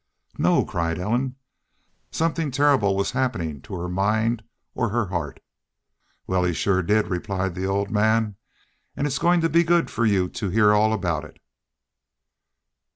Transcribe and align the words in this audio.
"No!" 0.39 0.65
cried 0.65 0.97
Ellen. 0.97 1.35
Something 2.09 2.49
terrible 2.49 2.95
was 2.95 3.11
happening 3.11 3.61
to 3.61 3.75
her 3.75 3.87
mind 3.87 4.43
or 4.73 4.89
her 4.89 5.05
heart. 5.09 5.39
"Wal, 6.25 6.43
he 6.43 6.53
sure 6.53 6.81
did," 6.81 7.07
replied 7.09 7.53
the 7.53 7.67
old 7.67 7.91
man, 7.91 8.35
"an' 8.95 9.05
it's 9.05 9.19
goin' 9.19 9.41
to 9.41 9.47
be 9.49 9.63
good 9.63 9.91
fer 9.91 10.05
you 10.05 10.27
to 10.29 10.49
hear 10.49 10.73
all 10.73 10.91
about 10.91 11.23
it." 11.23 11.39